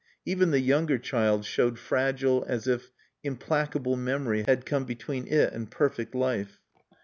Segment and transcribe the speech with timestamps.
[0.25, 2.89] Even the younger child showed fragile as if
[3.23, 6.59] implacable memory had come between it and perfect life.